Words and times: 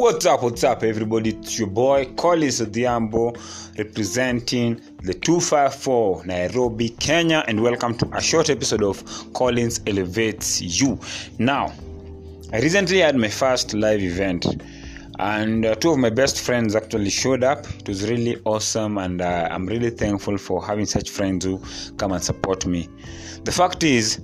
What's 0.00 0.24
up, 0.24 0.42
what's 0.42 0.64
up, 0.64 0.82
everybody? 0.82 1.28
It's 1.28 1.58
your 1.58 1.68
boy 1.68 2.06
Collins 2.16 2.62
Odhiambo 2.62 3.36
representing 3.76 4.80
the 5.02 5.12
254 5.12 6.24
Nairobi, 6.24 6.88
Kenya, 6.88 7.44
and 7.46 7.62
welcome 7.62 7.94
to 7.98 8.08
a 8.14 8.22
short 8.22 8.48
episode 8.48 8.82
of 8.82 9.04
Collins 9.34 9.82
Elevates 9.86 10.62
You. 10.62 10.98
Now, 11.38 11.74
I 12.50 12.60
recently 12.60 13.00
had 13.00 13.14
my 13.14 13.28
first 13.28 13.74
live 13.74 14.00
event, 14.00 14.46
and 15.18 15.66
uh, 15.66 15.74
two 15.74 15.90
of 15.90 15.98
my 15.98 16.08
best 16.08 16.40
friends 16.40 16.74
actually 16.74 17.10
showed 17.10 17.44
up. 17.44 17.66
It 17.80 17.86
was 17.86 18.08
really 18.08 18.40
awesome, 18.46 18.96
and 18.96 19.20
uh, 19.20 19.48
I'm 19.50 19.66
really 19.66 19.90
thankful 19.90 20.38
for 20.38 20.64
having 20.64 20.86
such 20.86 21.10
friends 21.10 21.44
who 21.44 21.62
come 21.98 22.12
and 22.12 22.24
support 22.24 22.64
me. 22.64 22.88
The 23.44 23.52
fact 23.52 23.82
is, 23.82 24.18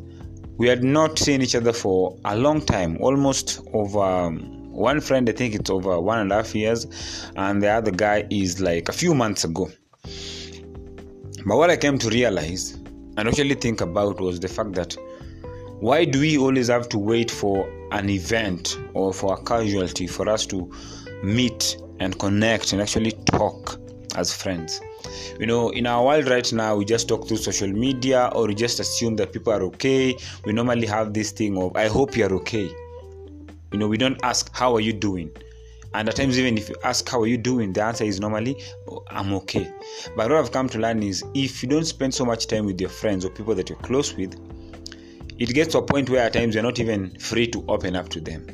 we 0.57 0.69
had 0.69 0.83
not 0.83 1.19
seen 1.19 1.43
each 1.43 1.55
other 1.55 1.75
for 1.75 2.17
a 2.25 2.35
long 2.35 2.63
time, 2.63 2.97
almost 3.03 3.61
over. 3.75 4.01
Um, 4.01 4.56
one 4.77 5.01
friend 5.01 5.29
i 5.29 5.33
think 5.33 5.55
it's 5.55 5.71
over 5.71 5.99
one 6.01 6.19
and 6.19 6.31
a 6.31 6.37
half 6.37 6.55
years 6.55 6.87
and 7.37 7.63
the 7.63 7.69
other 7.69 7.91
guy 7.91 8.27
is 8.31 8.61
like 8.61 8.89
a 8.89 8.93
few 8.93 9.15
months 9.15 9.45
ago. 9.45 9.71
But 11.47 11.57
what 11.57 11.71
i 11.71 11.77
came 11.77 11.99
to 11.99 12.11
realize 12.11 12.75
and 13.17 13.29
actually 13.29 13.55
think 13.55 13.81
about 13.81 14.21
was 14.21 14.39
the 14.39 14.49
fact 14.49 14.73
that 14.75 14.97
why 15.81 16.05
do 16.05 16.21
we 16.21 16.37
always 16.39 16.69
have 16.69 16.89
to 16.91 16.99
wait 16.99 17.31
for 17.31 17.69
an 17.93 18.11
event 18.11 18.79
or 18.95 19.13
for 19.13 19.35
a 19.35 19.43
casualty 19.43 20.07
for 20.07 20.29
us 20.29 20.45
to 20.47 20.71
meet 21.23 21.77
and 22.01 22.19
connect 22.19 22.73
and 22.73 22.83
actually 22.83 23.13
talk 23.13 23.79
as 24.17 24.35
friends? 24.35 24.81
You 25.41 25.47
know 25.47 25.71
in 25.71 25.87
our 25.87 26.05
world 26.05 26.29
right 26.29 26.53
now 26.53 26.77
we 26.77 26.85
just 26.85 27.09
talk 27.09 27.27
through 27.29 27.39
social 27.39 27.69
media 27.69 28.31
or 28.35 28.49
we 28.49 28.55
just 28.55 28.81
assume 28.81 29.17
that 29.17 29.33
people 29.33 29.53
are 29.53 29.63
okay. 29.63 30.17
We 30.45 30.53
normally 30.53 30.87
have 30.87 31.15
this 31.15 31.31
thing 31.31 31.57
of 31.57 31.75
i 31.77 31.89
hope 31.89 32.17
you're 32.17 32.35
okay 32.35 32.71
you 33.73 33.79
know 33.79 33.89
we 33.89 33.97
don't 33.97 34.19
ask 34.23 34.55
how 34.55 34.75
are 34.75 34.81
you 34.81 34.93
doing? 34.93 35.31
And 35.95 36.09
at 36.09 36.17
times 36.17 36.39
even 36.39 36.59
if 36.59 36.69
you 36.69 36.77
ask 36.85 37.09
how 37.09 37.21
are 37.23 37.27
you 37.27 37.39
doing? 37.39 37.73
the 37.73 37.83
answer 37.83 38.05
is 38.05 38.21
normally 38.21 38.63
oh, 38.89 39.03
i'm 39.11 39.33
okay. 39.35 39.71
But 40.17 40.31
what 40.31 40.39
i've 40.39 40.53
come 40.53 40.69
to 40.71 40.79
learn 40.79 41.03
is 41.03 41.25
if 41.35 41.63
you 41.63 41.69
don't 41.69 41.85
spend 41.85 42.15
so 42.15 42.25
much 42.25 42.47
time 42.47 42.67
with 42.67 42.81
your 42.81 42.91
friends 42.91 43.25
or 43.25 43.31
people 43.31 43.55
that 43.55 43.69
you're 43.69 43.79
close 43.79 44.15
with 44.15 44.35
it 45.39 45.53
gets 45.53 45.73
to 45.73 45.79
a 45.79 45.83
point 45.83 46.09
where 46.09 46.23
at 46.23 46.33
times 46.33 46.55
you're 46.55 46.65
not 46.65 46.79
even 46.79 47.19
free 47.19 47.47
to 47.49 47.65
open 47.69 47.95
up 47.95 48.09
to 48.09 48.21
them. 48.21 48.47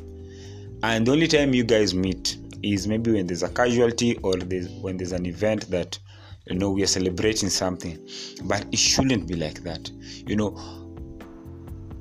And 0.83 1.07
the 1.07 1.13
only 1.13 1.29
time 1.29 1.53
you 1.53 1.63
guys 1.63 1.93
meet 1.93 2.37
is 2.61 2.87
maybe 2.87 3.13
when 3.13 3.25
there's 3.25 3.43
a 3.43 3.47
casualty 3.47 4.17
or 4.17 4.35
there's, 4.35 4.69
when 4.69 4.97
there's 4.97 5.13
an 5.13 5.25
event 5.25 5.69
that 5.71 5.97
you 6.45 6.57
know 6.57 6.71
we 6.71 6.83
are 6.83 6.87
celebrating 6.87 7.49
something. 7.49 7.97
But 8.43 8.65
it 8.73 8.79
shouldn't 8.79 9.27
be 9.27 9.35
like 9.35 9.63
that. 9.63 9.89
You 10.27 10.35
know 10.35 10.83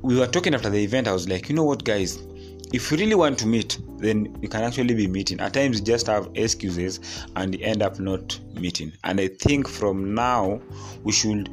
we 0.02 0.18
were 0.18 0.26
talking 0.26 0.52
after 0.52 0.68
the 0.68 0.82
event 0.82 1.06
i 1.06 1.12
was 1.12 1.28
like 1.28 1.48
you 1.48 1.54
know 1.54 1.62
what 1.62 1.84
guys 1.84 2.18
if 2.72 2.90
you 2.90 2.96
really 2.96 3.14
want 3.14 3.38
to 3.38 3.46
meet 3.46 3.78
then 3.98 4.36
you 4.42 4.48
can 4.48 4.62
actually 4.64 4.94
be 4.94 5.06
meeting. 5.06 5.38
At 5.40 5.54
times 5.54 5.78
you 5.78 5.84
just 5.84 6.06
have 6.08 6.28
excuses 6.34 7.24
and 7.36 7.54
you 7.54 7.64
end 7.64 7.82
up 7.82 8.00
not 8.00 8.38
meeting. 8.54 8.92
And 9.04 9.20
i 9.20 9.28
think 9.28 9.68
from 9.68 10.14
now 10.14 10.60
we 11.04 11.12
should 11.12 11.48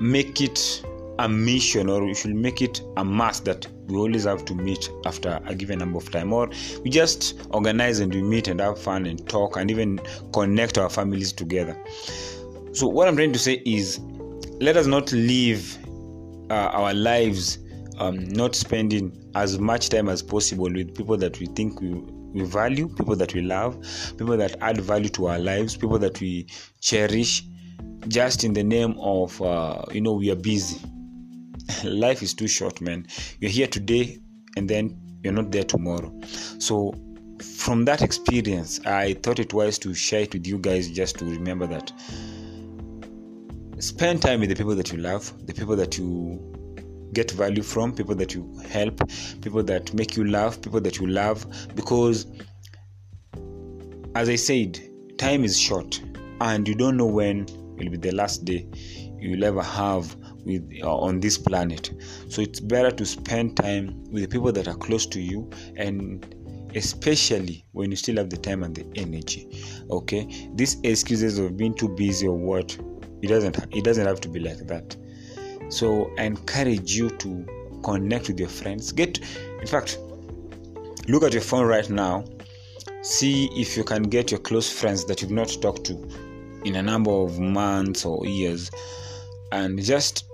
make 0.00 0.40
it 0.40 0.82
a 1.18 1.28
mission 1.28 1.90
or 1.90 2.02
we 2.02 2.14
should 2.14 2.34
make 2.34 2.62
it 2.62 2.80
a 2.96 3.04
must 3.04 3.44
that 3.44 3.66
we 3.88 3.96
always 3.96 4.24
have 4.24 4.44
to 4.46 4.54
meet 4.54 4.88
after 5.04 5.38
a 5.44 5.54
given 5.54 5.80
number 5.80 5.98
of 5.98 6.10
time. 6.10 6.32
Or 6.32 6.48
we 6.82 6.88
just 6.88 7.38
organize 7.50 7.98
and 7.98 8.14
we 8.14 8.22
meet 8.22 8.48
and 8.48 8.60
have 8.60 8.80
fun 8.80 9.04
and 9.04 9.28
talk 9.28 9.56
and 9.56 9.70
even 9.70 10.00
connect 10.32 10.78
our 10.78 10.88
families 10.88 11.32
together. 11.32 11.76
So 12.72 12.86
what 12.86 13.08
i'm 13.08 13.16
trying 13.16 13.32
to 13.32 13.38
say 13.38 13.54
is 13.66 13.98
let 14.60 14.76
us 14.76 14.86
not 14.86 15.12
live 15.12 15.78
uh, 16.50 16.70
our 16.72 16.94
lives 16.94 17.58
um, 18.00 18.26
not 18.30 18.54
spending 18.54 19.12
as 19.34 19.58
much 19.58 19.90
time 19.90 20.08
as 20.08 20.22
possible 20.22 20.64
with 20.64 20.94
people 20.96 21.16
that 21.18 21.38
we 21.38 21.46
think 21.46 21.80
we, 21.80 21.90
we 22.32 22.42
value, 22.44 22.88
people 22.88 23.14
that 23.14 23.34
we 23.34 23.42
love, 23.42 23.78
people 24.16 24.36
that 24.38 24.56
add 24.62 24.80
value 24.80 25.10
to 25.10 25.26
our 25.26 25.38
lives, 25.38 25.76
people 25.76 25.98
that 25.98 26.18
we 26.20 26.46
cherish, 26.80 27.44
just 28.08 28.42
in 28.42 28.54
the 28.54 28.64
name 28.64 28.96
of, 28.98 29.40
uh, 29.42 29.82
you 29.92 30.00
know, 30.00 30.14
we 30.14 30.30
are 30.30 30.36
busy. 30.36 30.80
Life 31.84 32.22
is 32.22 32.32
too 32.32 32.48
short, 32.48 32.80
man. 32.80 33.06
You're 33.38 33.50
here 33.50 33.66
today 33.66 34.18
and 34.56 34.68
then 34.68 34.98
you're 35.22 35.34
not 35.34 35.52
there 35.52 35.64
tomorrow. 35.64 36.12
So, 36.58 36.94
from 37.58 37.84
that 37.84 38.02
experience, 38.02 38.80
I 38.86 39.14
thought 39.14 39.38
it 39.38 39.52
wise 39.52 39.78
to 39.80 39.94
share 39.94 40.22
it 40.22 40.32
with 40.32 40.46
you 40.46 40.58
guys 40.58 40.90
just 40.90 41.18
to 41.18 41.24
remember 41.26 41.66
that 41.66 41.92
spend 43.78 44.20
time 44.20 44.40
with 44.40 44.50
the 44.50 44.54
people 44.56 44.74
that 44.74 44.92
you 44.92 44.98
love, 44.98 45.32
the 45.46 45.54
people 45.54 45.74
that 45.76 45.96
you 45.96 46.59
get 47.12 47.30
value 47.32 47.62
from, 47.62 47.94
people 47.94 48.14
that 48.16 48.34
you 48.34 48.60
help, 48.68 49.00
people 49.42 49.62
that 49.64 49.92
make 49.94 50.16
you 50.16 50.24
laugh, 50.28 50.60
people 50.60 50.80
that 50.80 50.98
you 50.98 51.06
love. 51.06 51.46
Because, 51.74 52.26
as 54.14 54.28
I 54.28 54.36
said, 54.36 54.80
time 55.18 55.44
is 55.44 55.58
short 55.58 56.00
and 56.40 56.66
you 56.66 56.74
don't 56.74 56.96
know 56.96 57.06
when 57.06 57.46
will 57.76 57.90
be 57.90 57.96
the 57.96 58.12
last 58.12 58.44
day 58.44 58.66
you'll 59.18 59.44
ever 59.44 59.62
have 59.62 60.16
with 60.44 60.66
uh, 60.82 60.96
on 60.96 61.20
this 61.20 61.36
planet 61.36 61.90
so 62.28 62.40
it's 62.40 62.60
better 62.60 62.90
to 62.90 63.04
spend 63.04 63.56
time 63.56 64.02
with 64.10 64.22
the 64.22 64.28
people 64.28 64.52
that 64.52 64.66
are 64.68 64.76
close 64.76 65.06
to 65.06 65.20
you 65.20 65.48
and 65.76 66.34
especially 66.74 67.64
when 67.72 67.90
you 67.90 67.96
still 67.96 68.16
have 68.16 68.30
the 68.30 68.36
time 68.36 68.62
and 68.62 68.74
the 68.74 68.86
energy 68.96 69.48
okay 69.90 70.48
these 70.54 70.80
excuses 70.84 71.38
of 71.38 71.56
being 71.56 71.74
too 71.74 71.88
busy 71.88 72.26
or 72.26 72.36
what 72.36 72.78
it 73.22 73.28
doesn't 73.28 73.58
it 73.74 73.84
doesn't 73.84 74.06
have 74.06 74.20
to 74.20 74.28
be 74.28 74.40
like 74.40 74.66
that 74.66 74.96
so 75.70 76.10
i 76.18 76.24
encourage 76.24 76.94
you 76.94 77.08
to 77.10 77.46
connect 77.82 78.28
with 78.28 78.38
your 78.38 78.48
friends. 78.48 78.92
Get 78.92 79.18
in 79.60 79.66
fact 79.66 79.98
look 81.08 81.22
at 81.22 81.32
your 81.32 81.42
phone 81.42 81.66
right 81.66 81.88
now. 81.88 82.24
See 83.02 83.48
if 83.54 83.76
you 83.76 83.84
can 83.84 84.04
get 84.04 84.30
your 84.30 84.40
close 84.40 84.70
friends 84.70 85.04
that 85.06 85.22
you've 85.22 85.30
not 85.30 85.56
talked 85.60 85.84
to 85.86 85.94
in 86.64 86.76
a 86.76 86.82
number 86.82 87.10
of 87.10 87.38
months 87.38 88.04
or 88.04 88.24
years. 88.26 88.70
And 89.52 89.82
just 89.82 90.26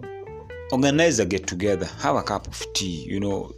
organize 0.73 1.19
a 1.19 1.25
get 1.25 1.47
together. 1.47 1.87
Have 2.01 2.17
a 2.17 2.23
cup 2.23 2.47
of 2.47 2.67
tea 2.75 3.07
you 3.09 3.21
know. 3.21 3.53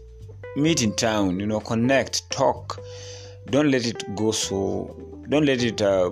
Meet 0.56 0.82
in 0.82 0.94
town 0.94 1.40
you 1.40 1.46
know. 1.46 1.60
Connect 1.60 2.30
talk. 2.30 2.80
Don't 3.46 3.70
let 3.70 3.86
it 3.86 4.14
go 4.14 4.30
so 4.30 4.94
don't 5.28 5.44
let 5.44 5.62
it 5.62 5.80
uh, 5.82 6.10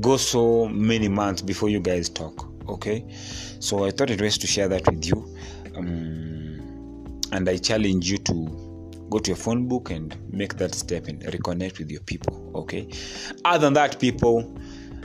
go 0.00 0.16
so 0.16 0.68
many 0.68 1.08
months 1.08 1.42
before 1.42 1.68
you 1.68 1.80
guys 1.80 2.08
talk 2.08 2.47
okay? 2.68 3.04
So 3.60 3.84
i 3.84 3.90
thought 3.90 4.10
it 4.10 4.20
was 4.20 4.38
to 4.38 4.46
share 4.46 4.68
that 4.68 4.86
with 4.86 5.06
you. 5.06 5.36
Um, 5.76 7.20
and 7.32 7.48
i 7.48 7.56
challenge 7.56 8.10
you 8.10 8.18
to 8.18 9.04
go 9.10 9.18
to 9.18 9.30
your 9.30 9.36
phone 9.36 9.68
book 9.68 9.90
and 9.90 10.16
make 10.32 10.56
that 10.56 10.74
step 10.74 11.08
and 11.08 11.22
reconnect 11.22 11.78
with 11.78 11.90
your 11.90 12.02
people 12.02 12.50
okay? 12.54 12.88
Other 13.44 13.66
than 13.66 13.74
that 13.74 13.98
people 14.00 14.54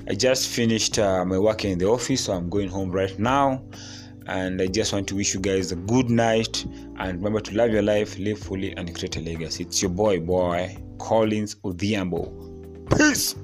i 0.10 0.14
just 0.14 0.48
finished 0.50 1.00
uh, 1.00 1.24
my 1.26 1.40
work 1.40 1.64
in 1.66 1.78
the 1.80 1.88
office 1.88 2.26
so 2.26 2.34
i'm 2.34 2.50
going 2.50 2.70
home 2.70 2.92
right 2.92 3.18
now. 3.20 3.64
And 4.26 4.62
i 4.62 4.68
just 4.68 4.94
want 4.94 5.08
to 5.10 5.16
wish 5.16 5.34
you 5.34 5.42
guys 5.42 5.72
a 5.72 5.76
good 5.76 6.10
night. 6.10 6.66
And 6.98 7.18
remember 7.18 7.42
to 7.42 7.56
love 7.56 7.72
your 7.72 7.82
life 7.82 8.18
live 8.18 8.40
fully 8.40 8.72
and 8.78 8.94
create 8.96 9.18
a 9.18 9.20
legacy. 9.20 9.64
It's 9.64 9.82
your 9.82 9.92
boy 9.92 10.22
boy 10.22 10.78
collins 10.98 11.56
odhiambo. 11.56 12.32
Peace 12.98 13.36